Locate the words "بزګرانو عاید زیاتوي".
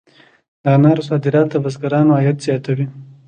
1.63-2.85